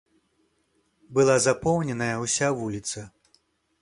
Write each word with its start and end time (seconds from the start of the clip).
Была 1.19 1.35
запоўненая 1.47 2.11
ўся 2.25 2.47
вуліца. 2.63 3.09